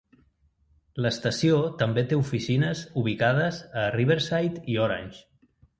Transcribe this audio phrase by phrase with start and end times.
[1.05, 5.27] L'estació també té oficines ubicades a Riverside i Orange.